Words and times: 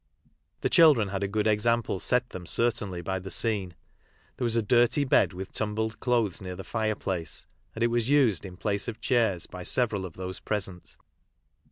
The 0.61 0.69
children 0.71 1.09
had 1.09 1.21
a 1.21 1.27
good 1.27 1.45
example 1.45 1.99
set 1.99 2.29
them 2.31 2.47
certainly 2.47 3.03
by 3.03 3.17
i 3.17 3.19
the 3.19 3.29
scene. 3.29 3.75
There 4.37 4.43
was 4.45 4.55
a 4.55 4.63
dirty 4.63 5.03
bed 5.03 5.31
with 5.31 5.51
tumbled 5.51 5.99
clothes 5.99 6.41
near 6.41 6.55
the 6.55 6.63
fire 6.63 6.95
place, 6.95 7.45
aud 7.77 7.83
it 7.83 7.91
was 7.91 8.09
used 8.09 8.43
in 8.43 8.57
place 8.57 8.87
of 8.87 8.99
chairs 8.99 9.45
by 9.45 9.61
several 9.61 10.03
of 10.07 10.13
those 10.13 10.39
present. 10.39 10.97